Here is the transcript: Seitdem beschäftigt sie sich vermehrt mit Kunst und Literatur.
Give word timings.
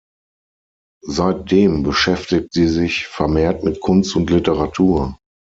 Seitdem 1.05 1.83
beschäftigt 1.83 2.53
sie 2.53 2.67
sich 2.67 3.05
vermehrt 3.05 3.63
mit 3.63 3.81
Kunst 3.81 4.15
und 4.15 4.31
Literatur. 4.31 5.15